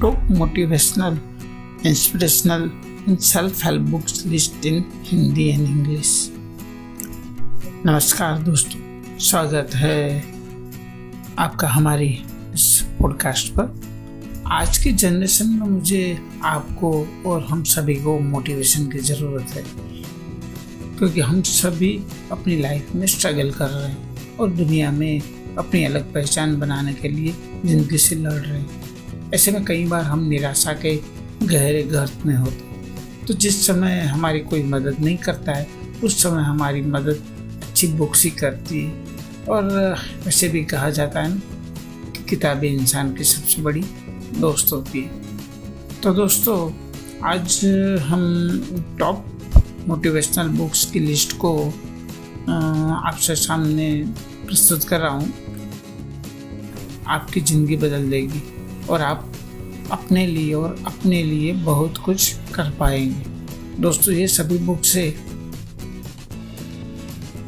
Top 0.00 0.18
motivational, 0.28 1.16
inspirational, 1.84 2.62
and 3.06 3.22
self-help 3.22 3.82
books 3.90 4.24
list 4.26 4.64
in 4.66 4.82
Hindi 5.04 5.48
and 5.48 5.60
English 5.60 6.10
नमस्कार 7.86 8.38
दोस्तों। 8.42 8.80
स्वागत 9.18 9.74
है 9.74 10.24
आपका 11.38 11.68
हमारी 11.68 12.08
इस 12.54 12.66
पॉडकास्ट 12.98 13.52
पर। 13.58 14.42
आज 14.52 14.78
की 14.78 14.92
जनरेशन 14.92 15.48
में 15.48 15.66
मुझे 15.68 16.18
आपको 16.44 16.92
और 17.26 17.44
हम 17.44 17.62
सभी 17.64 17.94
को 17.94 18.18
मोटिवेशन 18.20 18.86
की 18.86 18.98
ज़रूरत 18.98 19.50
है 19.50 19.64
क्योंकि 20.98 21.20
हम 21.20 21.42
सभी 21.42 21.92
अपनी 22.32 22.60
लाइफ 22.60 22.94
में 22.94 23.06
स्ट्रगल 23.06 23.50
कर 23.50 23.68
रहे 23.68 23.88
हैं 23.88 24.36
और 24.36 24.50
दुनिया 24.50 24.90
में 24.92 25.20
अपनी 25.58 25.84
अलग 25.84 26.12
पहचान 26.14 26.58
बनाने 26.60 26.94
के 26.94 27.08
लिए 27.08 27.34
ज़िंदगी 27.66 27.98
से 27.98 28.16
लड़ 28.16 28.32
रहे 28.32 28.58
हैं। 28.58 28.82
ऐसे 29.34 29.52
में 29.52 29.64
कई 29.64 29.84
बार 29.86 30.02
हम 30.04 30.24
निराशा 30.28 30.72
के 30.74 30.94
गहरे 31.42 31.82
गर्त 31.82 32.24
में 32.26 32.34
होते 32.36 33.26
तो 33.26 33.34
जिस 33.34 33.66
समय 33.66 34.00
हमारी 34.00 34.40
कोई 34.40 34.62
मदद 34.62 34.96
नहीं 35.00 35.16
करता 35.16 35.52
है, 35.52 35.66
उस 36.04 36.22
समय 36.22 36.42
हमारी 36.42 36.82
मदद 36.82 37.22
अच्छी 37.62 37.86
बुक्स 37.88 38.24
ही 38.24 38.30
करती 38.32 38.82
है। 38.82 39.46
और 39.48 39.64
वैसे 40.24 40.48
भी 40.48 40.64
कहा 40.64 40.90
जाता 40.90 41.22
है 41.22 41.28
ना 41.28 42.10
कि 42.10 42.24
किताबें 42.30 42.68
इंसान 42.68 43.12
की 43.14 43.24
सबसे 43.24 43.62
बड़ी 43.62 43.82
दोस्त 44.40 44.72
होती 44.72 45.02
है। 45.02 46.00
तो 46.02 46.14
दोस्तों, 46.14 46.58
आज 47.24 47.60
हम 48.08 48.96
टॉप 48.98 49.24
मोटिवेशनल 49.88 50.48
बुक्स 50.58 50.84
की 50.90 51.00
लिस्ट 51.00 51.36
को 51.38 51.56
आपसे 52.48 53.34
सामने 53.36 53.92
प्रस्तुत 54.46 54.84
कर 54.84 55.00
रहा 55.00 55.12
हूँ। 55.12 55.32
आपकी 57.08 57.40
ज़िंदगी 57.40 57.76
बदल 57.76 58.10
देगी। 58.10 58.42
और 58.90 59.02
आप 59.02 59.32
अपने 59.90 60.26
लिए 60.26 60.52
और 60.54 60.76
अपने 60.86 61.22
लिए 61.22 61.52
बहुत 61.52 61.98
कुछ 61.98 62.34
कर 62.54 62.70
पाएँगे। 62.70 63.80
दोस्तों, 63.80 64.14
ये 64.14 64.26
सभी 64.28 64.58
बुक्स 64.58 64.94
है 64.96 65.10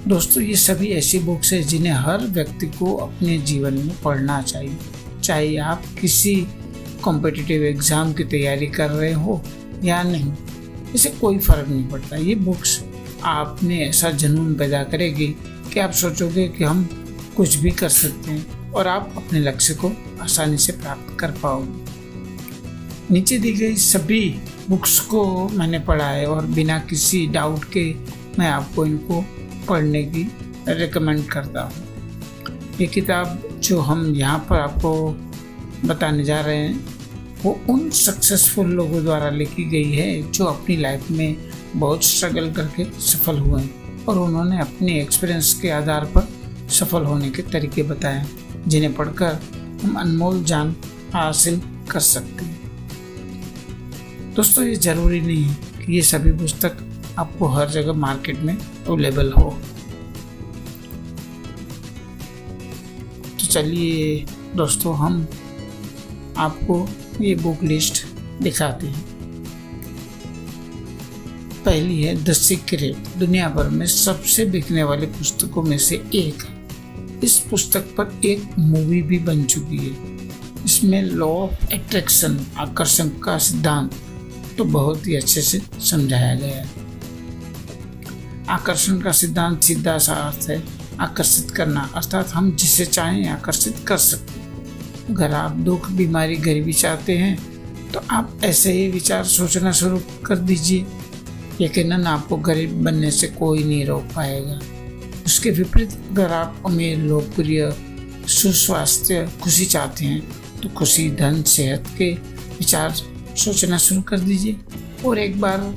दोस्तों, 0.08 0.42
ये 0.42 0.56
सभी 0.56 0.88
ऐसी 0.88 1.18
बुक्स 1.18 1.52
है 1.52 1.62
जिन्हें 1.62 1.92
हर 1.92 2.26
व्यक्ति 2.26 2.66
को 2.68 2.94
अपने 2.96 3.38
जीवन 3.38 3.74
में 3.74 3.94
पढ़ना 4.02 4.40
चाहिए। 4.42 4.76
चाहे 5.22 5.56
आप 5.56 5.82
किसी 6.00 6.34
कॉम्पिटिटिव 7.02 7.64
एग्ज़ाम 7.64 8.12
की 8.12 8.24
तैयारी 8.24 8.66
कर 8.66 8.90
रहे 8.90 9.12
हो 9.12 9.40
या 9.84 10.02
नहीं 10.02 10.32
इसे 10.94 11.10
कोई 11.10 11.38
फ़र्क 11.38 11.68
नहीं 11.68 11.88
पड़ता। 11.88 12.16
ये 12.16 12.34
बुक्स 12.34 12.80
आप 13.24 13.58
में 13.62 13.78
ऐसा 13.80 14.10
जुनून 14.10 14.54
पैदा 14.54 14.82
करेगी 14.84 15.26
कि 15.72 15.80
आप 15.80 15.92
सोचोगे 15.92 16.48
कि 16.48 16.64
हम 16.64 16.84
कुछ 17.36 17.56
भी 17.56 17.70
कर 17.70 17.88
सकते 17.88 18.30
हैं। 18.30 18.65
और 18.76 18.88
आप 18.88 19.12
अपने 19.16 19.40
लक्ष्य 19.40 19.74
को 19.74 19.90
आसानी 20.20 20.58
से 20.58 20.72
प्राप्त 20.72 21.16
कर 21.20 21.30
पाओगे। 21.30 21.84
नीचे 23.10 23.38
दी 23.38 23.52
गई 23.52 23.76
सभी 23.76 24.40
बुक्स 24.68 24.98
को 25.00 25.48
मैंने 25.48 25.78
पढ़ा 25.78 26.06
है 26.06 26.26
और 26.26 26.46
बिना 26.46 26.78
किसी 26.78 27.26
डाउट 27.26 27.64
के 27.64 27.84
मैं 28.38 28.48
आपको 28.48 28.86
इनको 28.86 29.24
पढ़ने 29.68 30.02
की 30.02 30.30
रिकमेंड 30.68 31.24
करता 31.30 31.62
हूँ। 31.62 31.84
ये 32.80 32.86
किताब 32.86 33.42
जो 33.62 33.80
हम 33.80 34.14
यहाँ 34.14 34.38
पर 34.50 34.60
आपको 34.60 34.92
बताने 35.84 36.24
जा 36.24 36.40
रहे 36.40 36.56
हैं, 36.56 36.84
वो 37.42 37.60
उन 37.70 37.90
सक्सेसफुल 37.90 38.66
लोगों 38.66 39.02
द्वारा 39.02 39.30
लिखी 39.30 39.64
गई 39.64 39.92
है 39.92 40.32
जो 40.32 40.44
अपनी 40.44 40.76
लाइफ 40.76 41.10
में 41.10 41.36
बहुत 41.76 42.04
स्ट्रगल 42.04 42.52
करके 42.52 42.84
सफल 43.00 43.38
हुए 43.38 43.62
हैं 43.62 44.04
और 44.04 44.18
उन्होंने 44.18 44.60
अपने 44.60 45.00
एक्सपीरियंस 45.02 45.54
के 45.62 45.70
आधार 45.70 46.04
पर 46.04 46.28
सफल 46.70 47.04
होने 47.04 47.30
के 47.30 47.42
तरीके 47.42 47.82
बताए 47.82 48.26
जिन्हें 48.66 48.94
पढ़कर 48.94 49.38
हम 49.84 49.94
अनमोल 49.94 50.44
जान 50.44 50.76
हासिल 51.14 51.62
कर 51.90 52.00
सकते 52.00 52.44
हैं। 52.44 52.56
दोस्तों, 54.34 54.64
ये 54.64 54.74
ज़रूरी 54.74 55.20
नहीं 55.20 55.42
है 55.42 55.86
कि 55.86 55.92
ये 55.92 56.02
सभी 56.02 56.32
पुस्तक 56.32 56.78
आपको 57.18 57.46
हर 57.46 57.70
जगह 57.70 57.92
मार्केट 57.92 58.38
में 58.38 58.56
अवेलेबल 58.58 59.32
हो। 59.32 59.58
तो 63.40 63.46
चलिए 63.46 64.26
दोस्तों, 64.56 64.96
हम 64.96 65.28
आपको 66.38 66.88
ये 67.20 67.34
बुक 67.34 67.62
लिस्ट 67.62 68.06
दिखाते 68.42 68.86
हैं। 68.86 69.04
पहली 71.64 72.02
है 72.02 72.24
द 72.24 72.32
सीक्रेट, 72.32 73.18
दुनिया 73.18 73.48
भर 73.48 73.68
में 73.68 73.86
सबसे 73.86 74.44
बिकने 74.44 74.82
वाली 74.82 75.06
पुस्तकों 75.06 75.62
में 75.62 75.78
से 75.78 75.96
एक। 76.14 76.42
है 76.42 76.55
इस 77.26 77.38
पुस्तक 77.50 77.94
पर 77.98 78.20
एक 78.24 78.58
मूवी 78.58 79.00
भी 79.02 79.18
बन 79.18 79.42
चुकी 79.44 79.78
है। 79.78 80.64
इसमें 80.64 81.02
लॉ 81.02 81.26
ऑफ़ 81.26 81.72
एट्रैक्शन 81.74 82.38
आकर्षण 82.58 83.08
का 83.24 83.36
सिद्धांत 83.38 83.94
तो 84.58 84.64
बहुत 84.64 85.06
ही 85.06 85.16
अच्छे 85.16 85.42
से 85.42 85.60
समझाया 85.80 86.34
गया 86.34 86.56
है। 86.56 86.84
आकर्षण 88.48 89.00
का 89.00 89.12
सिद्धांत 89.12 89.62
सीधा 89.62 89.96
सा 89.98 90.14
अर्थ 90.14 90.48
है, 90.50 90.62
आकर्षित 91.00 91.50
करना। 91.50 91.80
अर्थात 91.94 92.28
हम 92.28 92.50
जिसे 92.52 92.84
चाहें 92.86 93.28
आकर्षित 93.28 93.84
कर 93.88 93.96
सकते 93.98 94.44
अगर 95.12 95.32
आप 95.34 95.56
दुख, 95.60 95.90
बीमारी, 95.90 96.36
गरीबी 96.36 96.72
चाहते 96.72 97.16
हैं 97.16 97.90
तो 97.92 98.00
आप 98.10 98.40
ऐसे 98.44 98.72
ही 98.72 98.88
विचार 98.90 99.24
सोचना 99.24 99.72
शुरू 99.72 100.00
कर 100.26 100.36
दीजिए। 100.38 100.86
यकीनन 101.60 102.06
आपको 102.06 102.36
गरीब 102.38 102.72
बनने 102.84 103.10
से 103.10 103.26
कोई 103.28 103.64
नहीं 103.64 103.84
रोक 103.86 104.02
पाएगा। 104.16 104.58
उसके 105.26 105.50
विपरीत 105.50 105.92
अगर 106.10 106.32
आप 106.32 106.62
अमीर 106.66 106.98
लोकप्रिय, 106.98 107.76
सुस्वास्थ्य, 108.28 109.30
खुशी 109.42 109.66
चाहते 109.66 110.04
हैं 110.04 110.28
तो 110.62 110.68
खुशी, 110.68 111.10
धन, 111.10 111.42
सेहत 111.42 111.84
के 111.98 112.12
विचार 112.58 112.94
सोचना 113.36 113.78
शुरू 113.78 114.02
कर 114.02 114.20
दीजिए। 114.20 114.56
और 115.04 115.18
एक 115.18 115.40
बार 115.40 115.76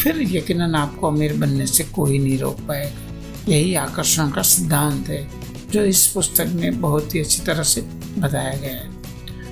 फिर 0.00 0.22
यकीनन 0.22 0.74
आपको 0.74 1.06
अमीर 1.06 1.32
बनने 1.32 1.66
से 1.66 1.84
कोई 1.84 2.18
नहीं 2.18 2.38
रोक 2.38 2.60
पाएगा। 2.60 3.52
यही 3.52 3.74
आकर्षण 3.74 4.30
का 4.30 4.42
सिद्धांत 4.42 5.08
है, 5.08 5.30
जो 5.70 5.82
इस 5.82 6.06
पुस्तक 6.06 6.46
में 6.46 6.80
बहुत 6.80 7.14
ही 7.14 7.20
अच्छी 7.20 7.42
तरह 7.42 7.62
से 7.62 7.80
बताया 8.18 8.56
गया 8.56 8.70
है। 8.70 8.90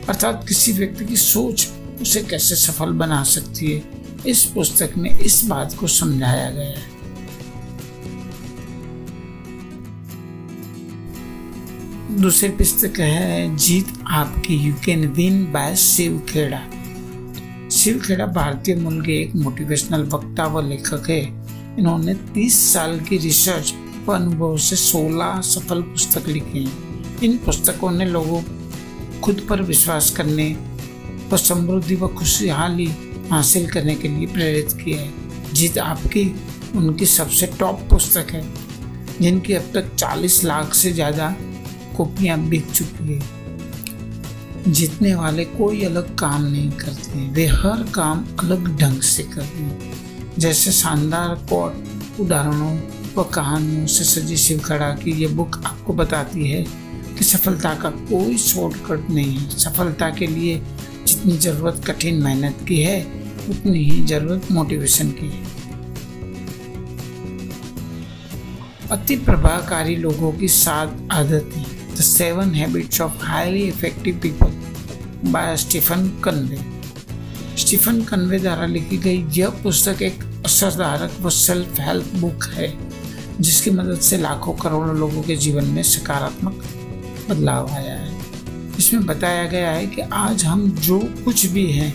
अर्थात 0.09 0.45
किसी 0.49 0.73
व्यक्ति 0.73 1.05
की 1.05 1.17
सोच 1.17 1.69
उसे 2.03 2.23
कैसे 2.23 2.57
सफल 2.57 2.91
बना 2.91 3.25
सकती 3.25 3.73
है, 3.73 3.83
इस 4.27 4.45
पुस्तक 4.45 4.91
में 4.97 5.19
इस 5.19 5.45
बात 5.45 5.75
को 5.75 5.87
समझाया 5.87 6.51
गया 6.51 6.69
है। 6.69 6.98
दूसरी 12.19 12.49
पुस्तक 12.49 12.99
है, 13.01 13.57
जीत 13.57 13.89
आपकी। 14.11 14.55
You 14.57 14.75
can 14.85 15.07
win 15.09 15.45
by 15.53 15.75
Shiv 15.77 16.19
Khera. 16.29 16.59
Shiv 17.71 17.99
Khera 17.99 18.27
भारतीय 18.27 18.75
मूल 18.75 19.01
के 19.03 19.21
एक 19.21 19.35
मोटिवेशनल 19.37 20.03
वक्ता 20.05 20.47
व 20.47 20.61
लेखक 20.69 21.09
है। 21.11 21.21
इन्होंने 21.79 22.15
30 22.35 22.59
साल 22.73 22.99
की 23.01 23.19
रिसर्च 23.19 23.73
व 24.07 24.15
अनुभव 24.15 24.57
से 24.59 24.77
16 24.77 25.41
सफल 25.41 25.83
पुस्तक 25.83 26.29
लिखी 26.29 26.65
हैं। 26.65 27.21
इन 27.23 27.37
पुस्तकों 27.37 27.91
ने 27.91 28.05
लोगों 28.05 28.43
खुद 29.21 29.47
पर 29.51 29.63
विश्वास 29.63 30.11
करने 30.11 30.51
व 31.33 31.37
समृद्धि 31.37 31.97
व 31.97 32.09
खुशहाली 32.09 32.91
हासिल 33.31 33.71
करने 33.71 33.95
के 33.95 34.09
लिए 34.09 34.27
प्रेरित 34.27 34.73
किया 34.73 35.01
है। 35.01 35.53
जीत 35.55 35.79
आपकी 35.79 36.31
उनकी 36.77 37.07
सबसे 37.07 37.47
टॉप 37.59 37.89
पुस्तक 37.91 38.31
है, 38.31 38.47
जिनकी 39.21 39.53
अब 39.53 39.71
तक 39.75 39.95
40 39.97 40.45
लाख 40.45 40.75
से 40.75 40.93
ज़्यादा 40.93 41.37
कॉपियाँ 41.99 42.39
बिक 42.41 42.71
चुकी 42.71 43.13
है। 43.13 44.73
जीतने 44.73 45.15
वाले 45.15 45.45
कोई 45.45 45.83
अलग 45.85 46.15
काम 46.19 46.45
नहीं 46.45 46.71
करते 46.71 47.29
वे 47.29 47.47
हर 47.47 47.83
काम 47.95 48.25
अलग 48.41 48.77
ढंग 48.79 49.01
से 49.01 49.23
करते 49.23 49.63
हैं। 49.63 50.35
जैसे 50.39 50.73
शानदार 50.73 51.35
कोट, 51.51 52.21
उदाहरणों 52.21 52.77
व 53.17 53.23
कहानियों 53.25 53.87
से 53.87 54.05
सजी 54.05 54.37
शिव 54.37 54.59
खड़ा 54.61 54.91
की 54.95 55.13
ये 55.13 55.27
बुक 55.27 55.63
आपको 55.67 55.93
बताती 55.93 56.51
है 56.51 56.63
कि 57.19 57.25
सफलता 57.25 57.75
का 57.75 57.91
कोई 57.91 58.37
शॉर्टकट 58.39 59.11
नहीं 59.11 59.37
है। 59.37 59.49
सफलता 59.51 60.11
के 60.11 60.27
लिए 60.27 60.63
जितनी 61.07 61.37
ज़रूरत, 61.39 61.83
कठिन 61.87 62.23
मेहनत 62.23 62.59
की 62.69 62.81
है, 62.83 63.01
उतनी 63.51 63.85
ही 63.85 64.05
ज़रूरत 64.05 64.53
मोटिवेशन 64.53 65.11
की 65.11 65.29
है। 65.29 65.47
अति 68.91 69.17
प्रभावकारी 69.17 69.97
लोगों 69.97 70.33
की 70.33 70.49
सात 70.49 71.09
आदतें। 71.13 71.65
The 71.99 72.01
seven 72.01 72.55
habits 72.55 73.01
of 73.01 73.13
highly 73.19 73.63
effective 73.63 74.19
people 74.23 75.31
by 75.31 75.57
Stephen 75.57 76.09
Covey 76.25 76.59
Stephen 77.57 78.03
Covey 78.03 78.39
द्वारा 78.39 78.67
लिखी 78.67 78.97
गई 78.97 79.25
यह 79.33 79.49
पुस्तक 79.49 80.03
एक 80.03 80.23
असरदारक 80.45 81.17
व 81.21 81.31
सेल्फ 81.31 81.81
हेल्प 81.81 82.13
बुक 82.15 82.45
है, 82.45 82.73
जिसकी 83.41 83.71
मदद 83.71 84.01
से 84.01 84.19
लाखों 84.19 84.53
करोड़ों 84.53 84.97
लोगों 84.97 85.23
के 85.23 85.37
जीवन 85.37 85.65
में 85.65 85.83
सकारात्मक 85.83 86.65
बदलाव 87.31 87.71
आया 87.71 87.95
है। 87.95 88.21
इसमें 88.79 89.07
बताया 89.07 89.45
गया 89.45 89.71
है 89.71 89.87
कि 89.87 90.03
आज 90.03 90.45
हम 90.45 90.71
जो 90.71 90.99
कुछ 91.25 91.47
भी 91.47 91.67
हैं, 91.73 91.93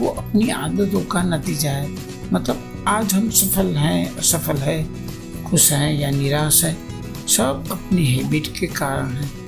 वो 0.00 0.08
अपनी 0.08 0.50
आदतों 0.50 1.04
का 1.04 1.22
नतीजा 1.22 1.70
है। 1.70 1.88
मतलब 2.32 2.84
आज 2.88 3.14
हम 3.14 3.30
सफल 3.30 3.66
हैं, 3.66 4.16
असफल 4.16 4.56
है, 4.56 4.86
खुश 5.44 5.72
हैं 5.72 5.94
या 5.94 6.10
निराश 6.10 6.64
है, 6.64 6.76
सब 7.28 7.68
अपनी 7.72 8.06
हैबिट 8.06 8.46
के 8.60 8.66
कारण 8.66 9.08
है। 9.08 9.43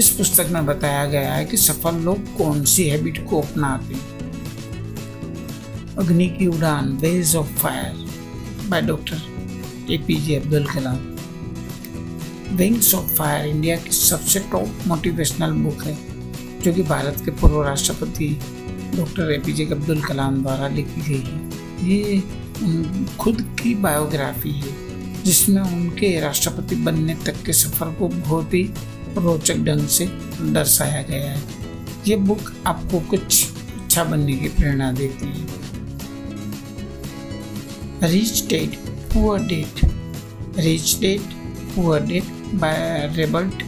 इस 0.00 0.08
पुस्तक 0.08 0.46
में 0.50 0.66
बताया 0.66 1.04
गया 1.04 1.32
है 1.34 1.44
कि 1.44 1.56
सफल 1.56 1.94
लोग 1.94 2.36
कौन 2.36 2.64
सी 2.64 2.84
हैबिट 2.88 3.18
को 3.30 3.40
अपनाते 3.40 3.94
हैं। 3.94 4.18
अग्नि 5.98 6.26
की 6.28 6.46
Udaan 6.46 6.86
beige 6.98 7.34
of 7.36 7.48
fire 7.58 7.96
by 8.68 8.82
doctor 8.82 9.92
A 9.92 9.98
P 9.98 10.14
J 10.16 10.36
Abdul 10.36 10.66
Kalam 10.66 10.96
wings 12.56 12.94
of 12.94 13.14
fire 13.16 13.46
India 13.48 13.76
की 13.76 13.90
सबसे 13.92 14.40
टॉप 14.52 14.86
मोटिवेशनल 14.86 15.52
बुक 15.64 15.82
है, 15.84 15.96
जो 16.62 16.72
कि 16.72 16.82
भारत 16.82 17.22
के 17.24 17.30
पूर्व 17.30 17.62
राष्ट्रपति 17.62 18.28
doctor 18.96 19.32
A 19.32 19.38
P 19.38 19.52
J 19.52 19.64
Abdul 19.72 20.00
Kalam 20.02 20.42
द्वारा 20.42 20.68
लिखी 20.68 21.00
गई 21.08 21.22
है। 21.22 21.38
ये 21.88 22.22
खुद 23.16 23.42
की 23.62 23.74
बायोग्राफी 23.82 24.52
है, 24.52 24.72
जिसमें 25.24 25.62
उनके 25.62 26.18
राष्ट्रपति 26.20 26.76
बनने 26.78 27.14
तक 27.26 27.42
के 27.46 27.52
सफ़र 27.52 27.94
को 27.98 28.08
बहुत 28.08 28.54
ही 28.54 28.64
रोचक 29.18 29.56
ढंग 29.56 29.86
से 29.88 30.06
दर्शाया 30.52 31.02
गया 31.02 31.30
है। 31.30 31.42
ये 32.08 32.16
बुक 32.16 32.52
आपको 32.66 33.00
कुछ 33.00 33.46
अच्छा 33.50 34.04
बनने 34.04 34.36
की 34.36 34.48
प्रेरणा 34.48 34.92
देती 34.92 35.26
है। 35.26 35.58
Rich 38.10 38.44
dad 38.48 38.76
poor 39.12 39.40
dad 39.40 39.80
rich 40.58 40.96
dad 41.00 41.20
poor 41.74 42.00
dad 42.00 42.24
by 42.54 43.10
Robert 43.14 43.62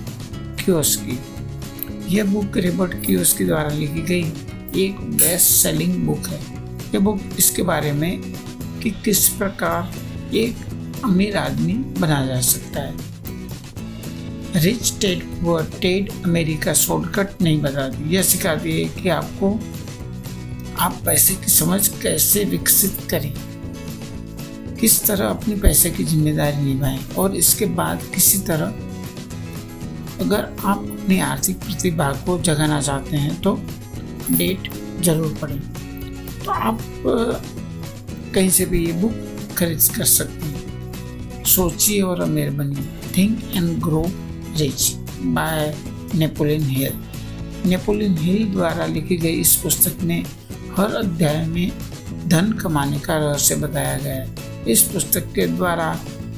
Kiyosaki 0.64 1.18
यह 2.16 2.24
बुक 2.24 2.56
रेबर्ट 2.56 2.94
क्योस्की 3.06 3.44
द्वारा 3.44 3.68
लिखी 3.68 4.02
गई 4.02 4.24
एक 4.82 5.00
बेस्ट 5.00 5.46
सेलिंग 5.46 5.94
बुक 6.06 6.26
है। 6.28 6.40
यह 6.94 7.00
बुक 7.00 7.20
इसके 7.38 7.62
बारे 7.62 7.92
में 7.92 8.20
कि 8.82 8.90
किस 8.90 9.28
प्रकार 9.28 9.94
एक 10.36 10.56
अमीर 11.04 11.36
आदमी 11.36 11.72
बना 11.72 12.24
जा 12.26 12.40
सकता 12.40 12.80
है। 12.80 13.11
Rich 14.54 14.92
dad 15.00 15.22
poor 15.40 15.70
dad 15.80 16.10
America 16.24 16.72
shortcut 16.74 17.40
नहीं 17.42 17.60
बताती 17.62 18.14
यह 18.14 18.22
सिखाती 18.22 18.80
है 18.80 18.88
कि 18.94 19.08
आपको 19.08 19.48
आप 20.78 21.00
पैसे 21.06 21.34
की 21.34 21.50
समझ 21.50 21.86
कैसे 22.02 22.44
विकसित 22.44 22.98
करें। 23.10 23.32
किस 24.80 25.02
तरह 25.06 25.26
अपने 25.26 25.54
पैसे 25.60 25.90
की 25.90 26.04
ज़िम्मेदारी 26.04 26.62
निभाएँ 26.64 26.98
और 27.18 27.36
इसके 27.36 27.66
बाद 27.78 28.02
किसी 28.14 28.38
तरह 28.48 28.74
अगर 30.20 30.44
आप 30.44 30.78
अपनी 30.80 31.18
आर्थिक 31.20 31.58
प्रतिभा 31.58 32.10
को 32.26 32.38
जगाना 32.40 32.80
चाहते 32.80 33.16
हैं 33.16 33.40
तो 33.42 33.54
डेट 34.30 34.70
ज़रूर 35.02 35.36
पढ़ें। 35.40 35.60
तो 36.44 36.50
आप 36.50 36.78
कहीं 38.34 38.50
से 38.50 38.66
भी 38.66 38.84
ये 38.86 38.92
बुक 38.92 39.14
खरीद 39.58 39.80
कर 39.96 40.04
सकते 40.06 40.46
हैं। 40.46 41.44
सोचिए 41.44 42.00
और 42.02 42.20
अमीर 42.20 42.50
बनिए। 42.50 42.84
Think 43.16 43.56
and 43.56 43.78
grow 43.82 44.04
rich 44.58 44.92
by 45.34 45.74
Napoleon 46.14 46.62
Hill 46.62 46.92
Napoleon 47.66 48.16
Hill 48.18 48.46
द्वारा 48.52 48.86
लिखी 48.86 49.16
गई 49.16 49.40
इस 49.40 49.54
पुस्तक 49.56 50.02
में 50.02 50.22
हर 50.76 50.94
अध्याय 50.96 51.44
में 51.46 51.72
धन 52.28 52.52
कमाने 52.52 52.98
का 53.00 53.16
रहस्य 53.18 53.54
बताया 53.56 53.96
गया 53.98 54.14
है। 54.14 54.64
इस 54.68 54.82
पुस्तक 54.82 55.32
के 55.34 55.46
द्वारा 55.46 55.86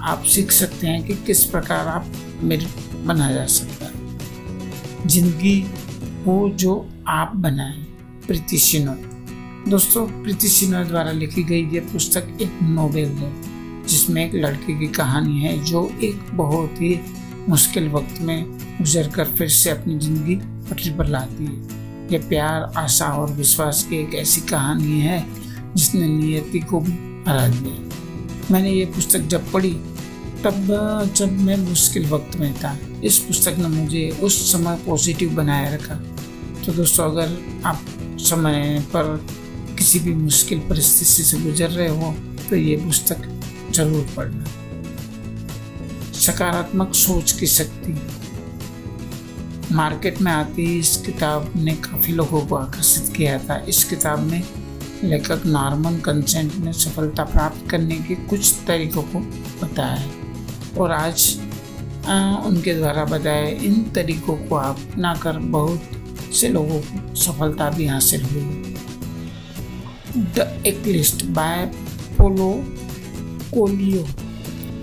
आप 0.02 0.24
सीख 0.24 0.50
सकते 0.52 0.86
हैं 0.86 1.02
कि 1.06 1.14
किस 1.26 1.44
प्रकार 1.44 1.88
आप 1.88 2.06
अमीर 2.42 2.66
बना 3.06 3.30
जा 3.32 3.46
सकता 3.46 3.86
है। 3.86 5.08
ज़िंदगी 5.08 5.58
वो 6.24 6.48
जो 6.50 6.74
आप 7.08 7.36
बनाए 7.36 7.82
प्रीति 8.26 8.58
सिन्हा 8.58 8.96
दोस्तों 9.68 10.06
प्रीति 10.22 10.48
सिन्हा 10.48 10.82
द्वारा 10.84 11.10
लिखी 11.12 11.42
गई 11.42 11.66
ये 11.68 11.80
पुस्तक 11.92 12.38
एक 12.42 12.58
नोवेल 12.62 13.08
है, 13.08 13.32
जिसमें 13.86 14.24
एक 14.24 14.34
लड़के 14.34 14.78
की 14.78 14.86
कहानी 14.92 15.40
है 15.40 15.58
जो 15.64 15.88
एक 16.02 16.20
बहुत 16.32 16.80
ही 16.80 16.94
मुश्किल 17.48 17.88
वक्त 17.88 18.20
में 18.20 18.44
गुजर 18.78 19.08
कर 19.08 19.24
फिर 19.28 19.48
से 19.48 19.70
अपनी 19.70 19.98
ज़िंदगी 19.98 20.36
पटरी 20.70 20.90
पर 20.90 21.06
लाती 21.06 21.44
है। 21.44 21.82
यह 22.12 22.28
प्यार, 22.28 22.72
आशा 22.76 23.06
और 23.12 23.32
विश्वास 23.32 23.82
की 23.90 23.96
एक 23.96 24.14
ऐसी 24.14 24.40
कहानी 24.40 25.00
है 25.00 25.24
जिसने 25.76 26.06
नियति 26.08 26.60
को 26.60 26.80
भी 26.80 26.92
हरा 27.28 27.46
दिया। 27.48 28.52
मैंने 28.52 28.70
ये 28.70 28.84
पुस्तक 28.86 29.26
जब 29.26 29.50
पढ़ी, 29.52 29.72
तब, 30.44 31.12
जब 31.16 31.32
मैं 31.32 31.56
मुश्किल 31.58 32.06
वक्त 32.08 32.36
में 32.36 32.52
था, 32.54 32.76
इस 33.04 33.18
पुस्तक 33.18 33.58
ने 33.58 33.68
मुझे 33.70 34.08
उस 34.22 34.52
समय 34.52 34.76
पॉजिटिव 34.86 35.34
बनाए 35.34 35.74
रखा। 35.74 35.94
तो 36.66 36.72
दोस्तों, 36.72 37.10
अगर 37.10 37.38
आप 37.66 37.80
समय 38.22 38.84
पर 38.88 39.16
किसी 39.78 39.98
भी 39.98 40.14
मुश्किल 40.14 40.58
परिस्थिति 40.68 41.22
से 41.22 41.38
गुजर 41.40 41.70
रहे 41.70 41.88
हो 41.90 42.14
तो 42.50 42.56
ये 42.56 42.76
पुस्तक 42.76 43.28
ज़रूर 43.74 44.06
पढ़ना। 44.16 44.44
सकारात्मक 46.24 46.94
सोच 46.94 47.32
की 47.32 47.46
शक्ति। 47.46 47.92
मार्केट 49.72 50.20
में 50.20 50.32
आती 50.32 50.78
इस 50.78 50.96
किताब 50.96 51.52
ने 51.56 51.74
काफ़ी 51.76 52.12
लोगों 52.12 52.40
को 52.46 52.56
आकर्षित 52.56 53.12
किया 53.16 53.38
था। 53.38 53.56
इस 53.68 53.84
किताब 53.84 54.18
में 54.18 54.42
लेखक 55.04 55.42
नॉर्मन 55.46 55.98
कंसेंट 55.98 56.54
ने 56.54 56.72
सफलता 56.72 57.24
प्राप्त 57.24 57.68
करने 57.70 57.96
के 57.98 58.14
कुछ 58.14 58.54
तरीकों 58.66 59.02
को 59.02 59.20
बताया 59.62 59.94
है 59.94 60.10
और 60.78 60.92
आज 60.92 61.40
आ, 62.08 62.36
उनके 62.36 62.74
द्वारा 62.74 63.04
बताए 63.04 63.54
इन 63.56 63.82
तरीकों 63.94 64.36
को 64.36 64.54
अपना 64.54 65.14
कर 65.14 65.38
बहुत 65.38 66.34
से 66.40 66.48
लोगों 66.48 66.80
को 66.80 67.14
सफलता 67.16 67.68
भी 67.70 67.86
हासिल 67.86 68.22
हुई। 68.22 68.74
द 70.16 70.62
एक्लिस्ट 70.66 71.24
बाय 71.26 71.64
पोलो 72.18 72.50
कोलियो 73.54 74.06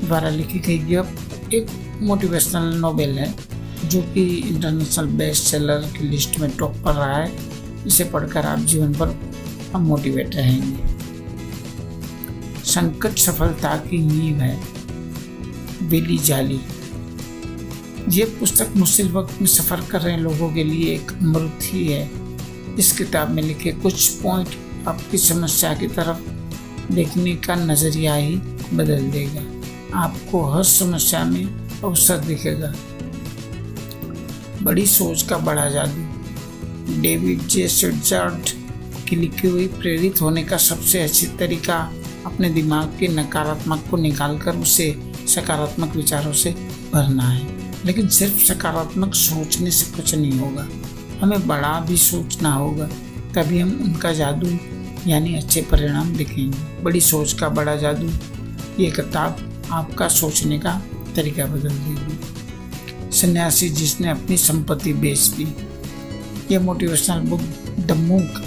द्वारा 0.08 0.30
लिखी 0.30 0.60
गई 0.60 0.80
यह 0.86 1.02
एक 1.54 1.68
मोटिवेशनल 2.02 2.76
नॉवेल 2.78 3.18
है, 3.20 3.34
जो 3.86 4.02
कि 4.02 4.24
इंटरनेशनल 4.36 5.06
बेस्ट 5.06 5.44
सेलर 5.44 5.92
की 5.98 6.08
लिस्ट 6.08 6.40
में 6.40 6.50
टॉप 6.58 6.76
पर 6.86 6.94
रहा 6.94 7.18
है। 7.18 7.32
इसे 7.88 8.04
पढ़कर 8.04 8.46
आप 8.46 8.60
जीवन 8.60 8.94
पर 8.94 9.18
मोटिवेट 9.76 10.36
रहेंगे। 10.36 10.92
संकट 12.64 13.18
सफलता 13.18 13.76
की 13.78 13.98
नींव 13.98 14.36
है, 14.36 14.60
बेली 15.90 16.18
जाली। 16.18 16.60
ये 18.10 18.26
पुस्तक 18.40 18.68
मुश्किल 18.78 19.12
वक्त 19.12 19.42
में 19.42 19.48
सफ़र 19.48 19.82
कर 19.82 20.02
रहे 20.02 20.18
लोगों 20.18 20.54
के 20.54 20.64
लिए 20.64 20.94
एक 20.96 21.12
अमृत 21.12 21.60
ही। 21.64 21.88
है 21.88 22.10
इस 22.80 22.92
किताब 22.98 23.30
में 23.30 23.44
लिखे 23.44 23.72
कुछ 23.72 24.10
पॉइंट 24.10 24.50
आपकी 24.88 25.18
समस्या 25.18 25.74
की 25.74 25.88
तरफ़ 25.88 26.94
देखने 26.94 27.36
का 27.36 27.56
नज़रिया 27.56 28.16
ही 28.16 28.36
बदल 28.74 29.10
देगा। 29.12 29.42
आपको 29.94 30.42
हर 30.42 30.64
समस्या 30.64 31.24
में 31.24 31.46
अवसर 31.84 32.18
दिखेगा। 32.18 32.74
बड़ी 34.64 34.88
सोच 34.88 35.22
का 35.22 35.38
बड़ा 35.38 35.70
जादू। 35.70 36.22
डेविड 37.02 37.40
जे 37.40 37.68
स्विट्जर्ड 37.68 38.50
की 39.10 39.16
लिखी 39.16 39.48
हुई 39.48 39.68
प्रेरित 39.68 40.22
होने 40.22 40.44
का 40.44 40.58
सबसे 40.58 41.00
अच्छी 41.00 41.28
तरीका 41.28 41.94
अपने 42.26 42.50
दिमाग 42.50 42.98
के 43.00 43.08
नकारात्मक 43.08 43.84
को 43.92 43.98
निकालकर 43.98 44.56
उसे 44.56 45.14
सकारात्मक 45.28 45.96
विचारों 45.96 46.34
से 46.34 46.52
भरना 46.94 47.24
है। 47.24 47.74
लेकिन 47.86 48.08
सिर्फ़ 48.08 48.38
सकारात्मक 48.40 49.14
सोचने 49.14 49.72
से 49.72 49.96
कुछ 49.96 50.16
नहीं 50.16 50.40
होगा। 50.40 50.68
हमें 51.22 51.48
बड़ा 51.48 51.80
भी 51.80 51.98
सोचना 51.98 52.54
होगा, 52.54 52.86
तभी 53.36 53.60
हम 53.60 53.82
उनका 53.84 54.12
जादू 54.12 54.48
यानी 55.08 55.36
अच्छे 55.36 55.62
परिणाम 55.62 56.16
दिखेंगे। 56.16 56.84
बड़ी 56.84 57.02
सोच 57.02 57.34
का 57.34 57.50
बड़ा 57.50 57.76
जादू, 57.76 58.10
ये 58.84 58.92
किताब 58.92 59.51
आपका 59.72 60.08
सोचने 60.08 60.60
का 60.60 60.82
तरीका 61.16 61.46
बदल 61.46 61.70
देगी 61.70 63.12
सन्यासी 63.12 63.70
जिसने 63.70 64.10
अपनी 64.10 64.38
संपत्ति 64.38 64.94
बेच 64.94 65.20
दी, 65.20 65.48
ये 66.52 66.60
motivational 66.60 67.20
book 67.20 67.42
the 67.80 67.92
monk 67.92 68.44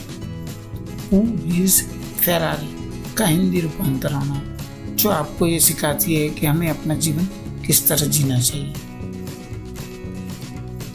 who 1.13 1.23
is 1.55 1.83
Ferrari 2.21 3.15
का 3.15 3.27
हिंदी 3.27 3.61
रूपांतर 3.61 4.13
होना 4.13 4.43
जो 4.91 5.11
आपको 5.11 5.47
ये 5.47 5.61
सिखाती 5.61 6.15
है 6.15 6.29
कि 6.31 6.47
हमें 6.47 6.69
अपना 6.71 6.95
जीवन 6.95 7.29
किस 7.67 7.89
तरह 7.89 8.07
जीना 8.07 8.41
चाहिए। 8.41 8.75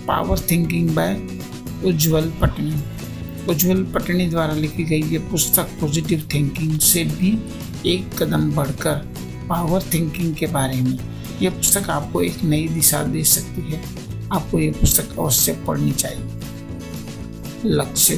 Power 0.07 0.39
thinking 0.51 0.89
by 0.89 1.21
Ujjwal 1.85 2.33
Patni. 2.41 2.83
Ujjwal 3.51 3.83
Patni 3.83 4.29
द्वारा 4.29 4.53
लिखी 4.53 4.83
गई 4.83 5.01
ये 5.01 5.19
पुस्तक 5.19 5.69
पॉजिटिव 5.81 6.27
थिंकिंग 6.33 6.79
से 6.79 7.03
भी 7.03 7.37
एक 7.85 8.23
कदम 8.23 8.51
बढ़कर 8.51 9.08
पावर 9.49 9.83
थिंकिंग 9.93 10.35
के 10.35 10.47
बारे 10.47 10.81
में। 10.81 10.97
यह 11.41 11.49
पुस्तक 11.49 11.89
आपको 11.89 12.21
एक 12.21 12.43
नई 12.43 12.67
दिशा 12.67 13.03
दे 13.03 13.23
सकती 13.23 13.61
है। 13.71 13.81
आपको 14.33 14.59
ये 14.59 14.71
पुस्तक 14.71 15.17
अवश्य 15.19 15.53
पढ़नी 15.67 15.91
चाहिए। 15.91 16.39
लक्ष्य। 17.65 18.15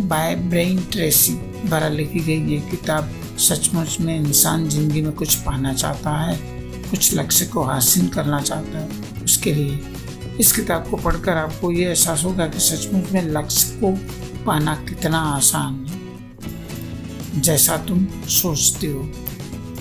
बाय 0.00 0.34
ब्रेन 0.34 0.80
ट्रेसी 0.92 1.32
द्वारा 1.66 1.88
लिखी 1.88 2.20
गई 2.20 2.54
ये 2.54 2.60
किताब 2.60 3.10
सचमुच 3.38 3.98
में 4.00 4.14
इंसान 4.16 4.68
ज़िंदगी 4.68 5.02
में 5.02 5.12
कुछ 5.12 5.34
पाना 5.34 5.72
चाहता 5.72 6.10
है, 6.18 6.36
कुछ 6.90 7.14
लक्ष्य 7.14 7.46
को 7.46 7.62
हासिल 7.62 8.08
करना 8.08 8.40
चाहता 8.40 8.78
है 8.78 9.22
उसके 9.24 9.54
लिए। 9.54 9.78
इस 10.40 10.52
किताब 10.52 10.88
को 10.90 10.96
पढ़कर 10.96 11.36
आपको 11.36 11.70
ये 11.72 11.86
एहसास 11.86 12.24
होगा 12.24 12.46
कि 12.46 12.60
सचमुच 12.60 13.10
में 13.12 13.22
लक्ष्य 13.22 13.78
को 13.80 13.92
पाना 14.44 14.74
कितना 14.88 15.18
आसान 15.18 15.74
है। 15.86 17.40
जैसा 17.40 17.76
तुम 17.78 18.06
सोचते 18.28 18.86
हो। 18.86 19.08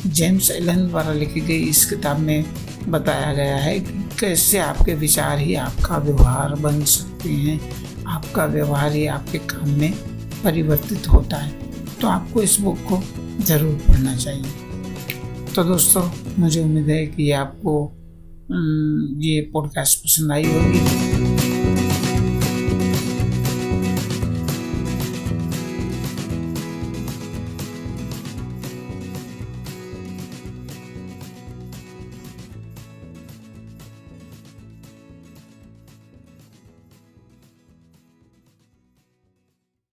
जेम्स 0.06 0.52
एलन 0.52 0.88
द्वारा 0.88 1.14
लिखी 1.14 1.42
गई 1.42 1.60
इस 1.60 1.86
किताब 1.86 2.20
में 2.20 2.46
बताया 2.88 3.34
गया 3.34 3.58
है 3.58 3.80
कि 3.80 4.10
कैसे 4.20 4.58
आपके 4.58 4.94
विचार 4.94 5.40
ही 5.40 5.56
आपका 5.56 5.98
व्यवहार 5.98 6.56
बन 6.56 6.84
सकते 6.84 7.30
हैं। 7.30 7.60
आपका 8.08 8.46
व्यवहार 8.46 8.94
ही 8.94 9.06
आपके 9.06 9.38
काम 9.38 9.70
में 9.70 9.94
परिवर्तित 10.44 11.08
होता 11.08 11.38
है। 11.38 11.52
तो 12.02 12.08
आपको 12.08 12.42
इस 12.42 12.60
बुक 12.60 12.78
को 12.78 13.02
ज़रूर 13.46 13.76
पढ़ना 13.88 14.16
चाहिए। 14.16 15.54
तो 15.56 15.64
दोस्तों, 15.64 16.10
मुझे 16.40 16.62
उम्मीद 16.64 16.90
है 16.90 17.06
कि 17.08 17.32
आपको 17.32 17.92
ये 19.22 19.42
पॉडकास्ट 19.54 20.00
पसंद 20.00 20.32
आई 20.32 20.46
होगी। 20.46 21.59